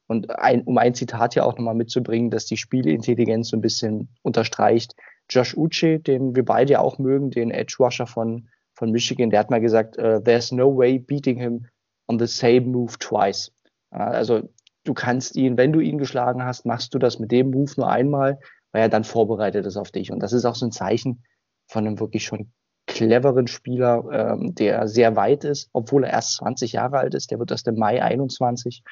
Und 0.07 0.29
ein, 0.39 0.63
um 0.63 0.77
ein 0.77 0.93
Zitat 0.93 1.33
hier 1.33 1.45
auch 1.45 1.57
nochmal 1.57 1.75
mitzubringen, 1.75 2.31
dass 2.31 2.45
die 2.45 2.57
Spielintelligenz 2.57 3.49
so 3.49 3.57
ein 3.57 3.61
bisschen 3.61 4.09
unterstreicht. 4.23 4.95
Josh 5.29 5.55
Uche, 5.55 5.99
den 5.99 6.35
wir 6.35 6.43
beide 6.43 6.73
ja 6.73 6.79
auch 6.79 6.97
mögen, 6.97 7.31
den 7.31 7.51
Edge 7.51 7.75
Rusher 7.79 8.07
von, 8.07 8.49
von 8.73 8.91
Michigan, 8.91 9.29
der 9.29 9.39
hat 9.39 9.49
mal 9.49 9.61
gesagt, 9.61 9.97
uh, 9.97 10.19
there's 10.19 10.51
no 10.51 10.75
way 10.75 10.99
beating 10.99 11.37
him 11.37 11.65
on 12.07 12.19
the 12.19 12.27
same 12.27 12.61
move 12.61 12.97
twice. 12.99 13.53
Also 13.91 14.49
du 14.83 14.93
kannst 14.93 15.35
ihn, 15.35 15.57
wenn 15.57 15.71
du 15.71 15.79
ihn 15.79 15.97
geschlagen 15.97 16.43
hast, 16.43 16.65
machst 16.65 16.93
du 16.93 16.99
das 16.99 17.19
mit 17.19 17.31
dem 17.31 17.51
Move 17.51 17.71
nur 17.77 17.89
einmal, 17.89 18.39
weil 18.71 18.81
er 18.83 18.89
dann 18.89 19.03
vorbereitet 19.03 19.65
ist 19.65 19.77
auf 19.77 19.91
dich. 19.91 20.11
Und 20.11 20.21
das 20.21 20.33
ist 20.33 20.45
auch 20.45 20.55
so 20.55 20.65
ein 20.65 20.71
Zeichen 20.71 21.23
von 21.67 21.85
einem 21.85 21.99
wirklich 21.99 22.25
schon 22.25 22.51
cleveren 22.87 23.47
Spieler, 23.47 24.03
ähm, 24.11 24.55
der 24.55 24.87
sehr 24.87 25.15
weit 25.15 25.43
ist, 25.43 25.69
obwohl 25.73 26.03
er 26.03 26.11
erst 26.11 26.35
20 26.35 26.73
Jahre 26.73 26.97
alt 26.99 27.13
ist. 27.13 27.31
Der 27.31 27.39
wird 27.39 27.51
erst 27.51 27.67
im 27.67 27.75
Mai 27.75 28.01
21, 28.01 28.83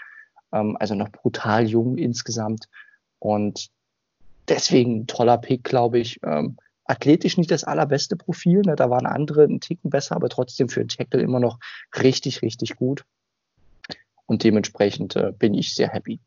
ähm, 0.53 0.77
also 0.79 0.95
noch 0.95 1.09
brutal 1.09 1.67
jung 1.67 1.97
insgesamt. 1.97 2.65
Und 3.19 3.69
deswegen 4.47 5.01
ein 5.01 5.07
toller 5.07 5.37
Pick, 5.37 5.63
glaube 5.63 5.99
ich. 5.99 6.19
Ähm, 6.23 6.57
athletisch 6.85 7.37
nicht 7.37 7.51
das 7.51 7.63
allerbeste 7.63 8.15
Profil. 8.15 8.61
Ne? 8.65 8.75
Da 8.75 8.89
waren 8.89 9.05
andere 9.05 9.43
einen 9.43 9.59
Ticken 9.59 9.89
besser, 9.89 10.15
aber 10.15 10.29
trotzdem 10.29 10.69
für 10.69 10.79
einen 10.79 10.89
Tackle 10.89 11.21
immer 11.21 11.39
noch 11.39 11.59
richtig, 12.01 12.41
richtig 12.41 12.75
gut. 12.75 13.05
Und 14.25 14.43
dementsprechend 14.43 15.15
äh, 15.15 15.31
bin 15.37 15.53
ich 15.53 15.73
sehr 15.73 15.89
happy. 15.89 16.19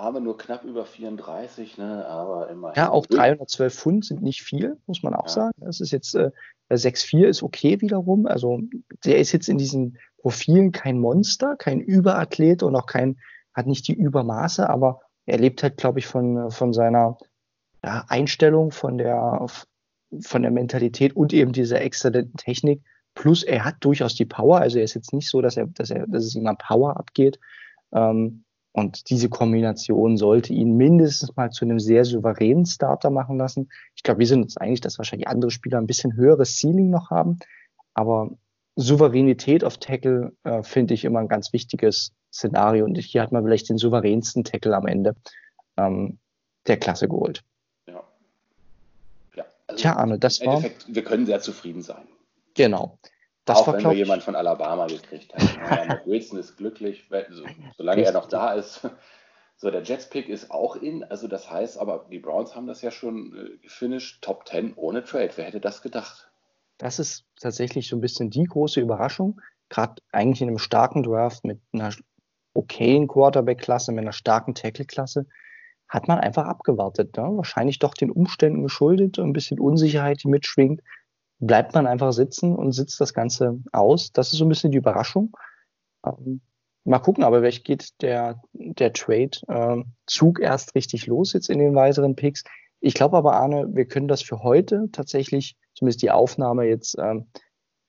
Arme 0.00 0.20
nur 0.20 0.36
knapp 0.36 0.64
über 0.64 0.84
34, 0.84 1.78
ne? 1.78 2.06
aber 2.06 2.48
immerhin. 2.48 2.76
Ja, 2.76 2.90
auch 2.90 3.06
312 3.06 3.74
Pfund 3.74 4.04
sind 4.04 4.22
nicht 4.22 4.42
viel, 4.42 4.78
muss 4.86 5.02
man 5.02 5.14
auch 5.14 5.26
ja. 5.26 5.32
sagen. 5.32 5.54
Das 5.58 5.80
ist 5.80 5.90
jetzt, 5.90 6.14
äh, 6.14 6.30
6,4 6.70 7.26
ist 7.26 7.42
okay 7.42 7.80
wiederum. 7.80 8.26
Also 8.26 8.60
der 9.04 9.18
ist 9.18 9.32
jetzt 9.32 9.48
in 9.48 9.58
diesen 9.58 9.98
Profilen 10.18 10.72
kein 10.72 10.98
Monster, 10.98 11.56
kein 11.56 11.80
Überathlet 11.80 12.62
und 12.62 12.76
auch 12.76 12.86
kein, 12.86 13.18
hat 13.54 13.66
nicht 13.66 13.88
die 13.88 13.94
Übermaße, 13.94 14.68
aber 14.68 15.00
er 15.26 15.38
lebt 15.38 15.62
halt, 15.62 15.76
glaube 15.76 15.98
ich, 15.98 16.06
von, 16.06 16.50
von 16.50 16.72
seiner 16.72 17.18
ja, 17.84 18.04
Einstellung, 18.08 18.70
von 18.70 18.98
der, 18.98 19.46
von 20.22 20.42
der 20.42 20.50
Mentalität 20.50 21.16
und 21.16 21.32
eben 21.32 21.52
dieser 21.52 21.80
exzellenten 21.80 22.36
Technik. 22.36 22.82
Plus 23.14 23.42
er 23.42 23.64
hat 23.64 23.76
durchaus 23.80 24.14
die 24.14 24.24
Power, 24.24 24.60
also 24.60 24.78
er 24.78 24.84
ist 24.84 24.94
jetzt 24.94 25.12
nicht 25.12 25.28
so, 25.28 25.40
dass 25.40 25.56
er, 25.56 25.66
dass 25.66 25.90
er, 25.90 26.06
dass 26.06 26.24
es 26.24 26.34
ihm 26.34 26.46
an 26.46 26.56
Power 26.56 26.96
abgeht. 26.96 27.40
Ähm, 27.92 28.44
und 28.72 29.10
diese 29.10 29.28
Kombination 29.28 30.16
sollte 30.16 30.52
ihn 30.52 30.76
mindestens 30.76 31.34
mal 31.36 31.50
zu 31.50 31.64
einem 31.64 31.80
sehr 31.80 32.04
souveränen 32.04 32.66
Starter 32.66 33.10
machen 33.10 33.36
lassen. 33.36 33.68
Ich 33.96 34.02
glaube, 34.02 34.20
wir 34.20 34.26
sind 34.26 34.42
uns 34.42 34.56
eigentlich, 34.56 34.80
dass 34.80 34.98
wahrscheinlich 34.98 35.28
andere 35.28 35.50
Spieler 35.50 35.78
ein 35.78 35.86
bisschen 35.86 36.14
höheres 36.14 36.56
Ceiling 36.56 36.90
noch 36.90 37.10
haben. 37.10 37.38
Aber 37.94 38.30
Souveränität 38.76 39.64
auf 39.64 39.78
Tackle 39.78 40.32
äh, 40.44 40.62
finde 40.62 40.94
ich 40.94 41.04
immer 41.04 41.18
ein 41.18 41.28
ganz 41.28 41.52
wichtiges 41.52 42.12
Szenario. 42.32 42.84
Und 42.84 42.96
hier 42.96 43.22
hat 43.22 43.32
man 43.32 43.44
vielleicht 43.44 43.68
den 43.68 43.78
souveränsten 43.78 44.44
Tackle 44.44 44.76
am 44.76 44.86
Ende 44.86 45.16
ähm, 45.76 46.18
der 46.68 46.76
Klasse 46.76 47.08
geholt. 47.08 47.42
Also 49.70 49.82
Tja, 49.82 49.96
Arne, 49.96 50.18
das 50.18 50.44
war. 50.44 50.64
wir 50.88 51.04
können 51.04 51.26
sehr 51.26 51.40
zufrieden 51.40 51.82
sein. 51.82 52.02
Genau. 52.54 52.98
Das 53.50 53.58
auch 53.68 53.72
wenn 53.72 53.84
wir 53.84 53.92
jemanden 53.92 54.24
von 54.24 54.36
Alabama 54.36 54.86
gekriegt 54.86 55.34
haben. 55.34 55.88
Ja, 55.88 56.00
Wilson 56.06 56.38
ist 56.38 56.56
glücklich, 56.56 57.08
so, 57.30 57.44
solange 57.76 58.02
er 58.02 58.12
noch 58.12 58.26
da 58.26 58.52
ist. 58.52 58.88
So, 59.56 59.70
der 59.70 59.82
Jets-Pick 59.82 60.30
ist 60.30 60.50
auch 60.50 60.76
in. 60.76 61.04
Also, 61.04 61.28
das 61.28 61.50
heißt, 61.50 61.78
aber 61.78 62.06
die 62.10 62.18
Browns 62.18 62.56
haben 62.56 62.66
das 62.66 62.80
ja 62.80 62.90
schon 62.90 63.36
äh, 63.36 63.58
gefinisht. 63.58 64.22
Top 64.22 64.48
10 64.48 64.72
ohne 64.74 65.04
Trade. 65.04 65.32
Wer 65.36 65.44
hätte 65.44 65.60
das 65.60 65.82
gedacht? 65.82 66.30
Das 66.78 66.98
ist 66.98 67.26
tatsächlich 67.38 67.86
so 67.86 67.96
ein 67.96 68.00
bisschen 68.00 68.30
die 68.30 68.44
große 68.44 68.80
Überraschung. 68.80 69.38
Gerade 69.68 69.96
eigentlich 70.12 70.40
in 70.40 70.48
einem 70.48 70.58
starken 70.58 71.02
Draft 71.02 71.44
mit 71.44 71.60
einer 71.74 71.92
okayen 72.54 73.06
Quarterback-Klasse, 73.06 73.92
mit 73.92 74.00
einer 74.00 74.14
starken 74.14 74.54
Tackle-Klasse 74.54 75.26
hat 75.90 76.08
man 76.08 76.20
einfach 76.20 76.46
abgewartet. 76.46 77.16
Ne? 77.16 77.24
Wahrscheinlich 77.24 77.80
doch 77.80 77.94
den 77.94 78.10
Umständen 78.10 78.62
geschuldet, 78.62 79.18
ein 79.18 79.32
bisschen 79.32 79.60
Unsicherheit, 79.60 80.22
die 80.22 80.28
mitschwingt. 80.28 80.80
Bleibt 81.40 81.74
man 81.74 81.86
einfach 81.86 82.12
sitzen 82.12 82.54
und 82.54 82.72
sitzt 82.72 83.00
das 83.00 83.14
Ganze 83.14 83.58
aus. 83.72 84.12
Das 84.12 84.32
ist 84.32 84.38
so 84.38 84.44
ein 84.44 84.48
bisschen 84.48 84.70
die 84.70 84.78
Überraschung. 84.78 85.36
Ähm, 86.04 86.42
mal 86.84 86.98
gucken, 86.98 87.24
aber 87.24 87.42
welch 87.42 87.64
geht 87.64 88.00
der, 88.02 88.42
der 88.52 88.92
Trade-Zug 88.92 90.38
ähm, 90.38 90.44
erst 90.44 90.74
richtig 90.74 91.06
los 91.06 91.32
jetzt 91.32 91.50
in 91.50 91.58
den 91.58 91.74
weiteren 91.74 92.14
Picks. 92.14 92.44
Ich 92.80 92.94
glaube 92.94 93.16
aber, 93.16 93.34
Arne, 93.34 93.68
wir 93.72 93.86
können 93.86 94.08
das 94.08 94.22
für 94.22 94.42
heute 94.42 94.88
tatsächlich, 94.92 95.56
zumindest 95.74 96.02
die 96.02 96.10
Aufnahme 96.10 96.64
jetzt, 96.64 96.96
ähm, 96.98 97.26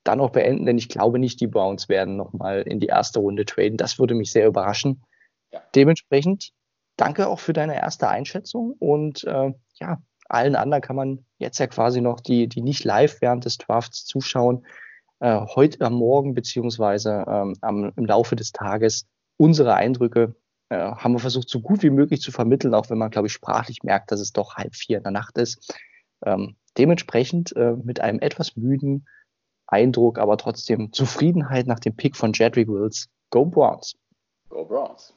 dann 0.04 0.20
auch 0.20 0.32
beenden, 0.32 0.66
denn 0.66 0.78
ich 0.78 0.90
glaube 0.90 1.20
nicht, 1.20 1.40
die 1.42 1.48
Browns 1.48 1.88
werden 1.88 2.18
nochmal 2.18 2.64
in 2.64 2.80
die 2.80 2.88
erste 2.88 3.20
Runde 3.20 3.46
traden. 3.46 3.78
Das 3.78 4.00
würde 4.00 4.16
mich 4.16 4.32
sehr 4.32 4.48
überraschen. 4.48 5.04
Ja. 5.52 5.62
Dementsprechend 5.76 6.52
danke 6.98 7.28
auch 7.28 7.40
für 7.40 7.54
deine 7.54 7.76
erste 7.76 8.08
Einschätzung 8.08 8.76
und 8.80 9.24
äh, 9.26 9.54
ja, 9.76 10.02
allen 10.34 10.56
anderen 10.56 10.82
kann 10.82 10.96
man 10.96 11.26
jetzt 11.38 11.60
ja 11.60 11.68
quasi 11.68 12.02
noch, 12.02 12.20
die, 12.20 12.48
die 12.48 12.62
nicht 12.62 12.84
live 12.84 13.22
während 13.22 13.46
des 13.46 13.58
Drafts 13.58 14.06
zuschauen, 14.06 14.66
äh, 15.20 15.40
heute 15.56 15.86
am 15.86 15.94
Morgen 15.94 16.34
beziehungsweise 16.34 17.26
ähm, 17.28 17.56
am, 17.62 17.92
im 17.96 18.06
Laufe 18.06 18.36
des 18.36 18.52
Tages 18.52 19.06
unsere 19.38 19.76
Eindrücke 19.76 20.36
äh, 20.70 20.78
haben 20.78 21.14
wir 21.14 21.20
versucht, 21.20 21.50
so 21.50 21.60
gut 21.60 21.84
wie 21.84 21.90
möglich 21.90 22.22
zu 22.22 22.32
vermitteln, 22.32 22.74
auch 22.74 22.90
wenn 22.90 22.98
man, 22.98 23.12
glaube 23.12 23.28
ich, 23.28 23.34
sprachlich 23.34 23.84
merkt, 23.84 24.12
dass 24.12 24.20
es 24.20 24.34
doch 24.34 24.56
halb 24.56 24.76
vier 24.76 24.98
in 24.98 25.04
der 25.04 25.12
Nacht 25.12 25.38
ist. 25.38 25.74
Ähm, 26.26 26.56
dementsprechend 26.78 27.56
äh, 27.56 27.74
mit 27.74 28.00
einem 28.00 28.20
etwas 28.20 28.56
müden 28.56 29.08
Eindruck, 29.68 30.20
aber 30.20 30.38
trotzdem 30.38 30.92
Zufriedenheit 30.92 31.68
nach 31.68 31.80
dem 31.80 31.96
Pick 31.96 32.16
von 32.16 32.34
Jedrick 32.34 32.68
Wills. 32.68 33.10
Go 33.32 33.46
Browns! 33.46 33.96
Go 34.50 34.66
Browns! 34.66 35.14